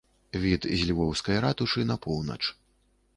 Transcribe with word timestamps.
Від 0.43 0.63
з 0.79 0.87
львоўскай 0.89 1.37
ратушы 1.45 1.85
на 1.91 1.99
поўнач. 2.07 2.41